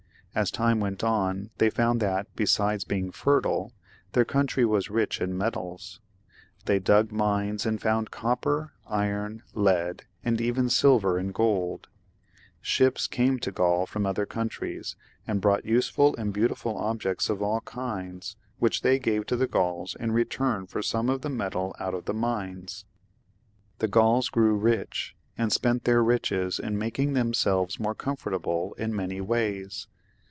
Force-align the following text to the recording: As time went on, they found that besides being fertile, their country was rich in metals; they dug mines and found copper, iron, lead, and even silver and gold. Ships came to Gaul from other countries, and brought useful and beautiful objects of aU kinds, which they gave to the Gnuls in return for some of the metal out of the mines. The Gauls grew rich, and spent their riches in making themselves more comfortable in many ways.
As 0.33 0.49
time 0.49 0.79
went 0.79 1.03
on, 1.03 1.49
they 1.57 1.69
found 1.69 1.99
that 1.99 2.25
besides 2.37 2.85
being 2.85 3.11
fertile, 3.11 3.73
their 4.13 4.23
country 4.23 4.63
was 4.63 4.89
rich 4.89 5.19
in 5.19 5.37
metals; 5.37 5.99
they 6.67 6.79
dug 6.79 7.11
mines 7.11 7.65
and 7.65 7.81
found 7.81 8.11
copper, 8.11 8.71
iron, 8.87 9.43
lead, 9.53 10.05
and 10.23 10.39
even 10.39 10.69
silver 10.69 11.17
and 11.17 11.33
gold. 11.33 11.89
Ships 12.61 13.07
came 13.07 13.39
to 13.39 13.51
Gaul 13.51 13.85
from 13.85 14.05
other 14.05 14.25
countries, 14.25 14.95
and 15.27 15.41
brought 15.41 15.65
useful 15.65 16.15
and 16.15 16.31
beautiful 16.33 16.77
objects 16.77 17.29
of 17.29 17.41
aU 17.43 17.59
kinds, 17.65 18.37
which 18.57 18.83
they 18.83 18.99
gave 18.99 19.25
to 19.25 19.35
the 19.35 19.49
Gnuls 19.49 19.97
in 19.97 20.13
return 20.13 20.65
for 20.65 20.81
some 20.81 21.09
of 21.09 21.23
the 21.23 21.29
metal 21.29 21.75
out 21.77 21.93
of 21.93 22.05
the 22.05 22.13
mines. 22.13 22.85
The 23.79 23.89
Gauls 23.89 24.29
grew 24.29 24.55
rich, 24.55 25.13
and 25.37 25.51
spent 25.51 25.83
their 25.83 26.01
riches 26.01 26.57
in 26.57 26.77
making 26.77 27.15
themselves 27.15 27.81
more 27.81 27.93
comfortable 27.95 28.73
in 28.77 28.95
many 28.95 29.19
ways. 29.19 29.87